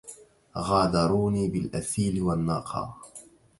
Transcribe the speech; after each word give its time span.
غادروني 0.55 1.47
بالأثيل 1.47 2.21
والنقا 2.21 2.95